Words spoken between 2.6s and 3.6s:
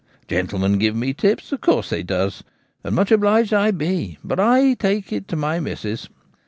and much obliged